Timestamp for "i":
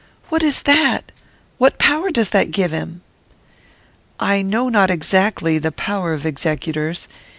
4.19-4.41